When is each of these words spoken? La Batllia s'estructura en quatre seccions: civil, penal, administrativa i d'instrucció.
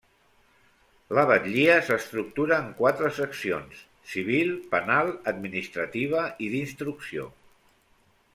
La 1.17 1.25
Batllia 1.31 1.75
s'estructura 1.89 2.57
en 2.67 2.71
quatre 2.79 3.11
seccions: 3.19 3.83
civil, 4.15 4.51
penal, 4.73 5.13
administrativa 5.35 6.25
i 6.47 6.51
d'instrucció. 6.57 7.29